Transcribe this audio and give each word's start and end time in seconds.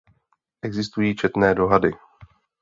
Existují 0.61 1.15
četné 1.15 1.53
dohady. 1.55 1.91